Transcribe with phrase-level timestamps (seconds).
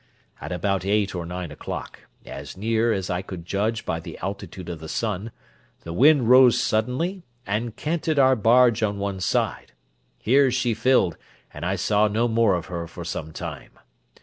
[0.41, 4.67] At about eight or nine o'clock, as near as I could judge by the altitude
[4.67, 5.29] of the sun,
[5.81, 9.73] the wind rose suddenly, and canted our barge on one side:
[10.17, 11.17] here she filled,
[11.53, 13.73] and I saw no more of her for some time.